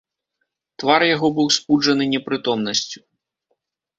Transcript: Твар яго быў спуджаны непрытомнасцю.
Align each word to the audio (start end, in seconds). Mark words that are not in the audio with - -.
Твар 0.83 1.01
яго 1.15 1.27
быў 1.35 1.47
спуджаны 1.57 2.03
непрытомнасцю. 2.13 2.99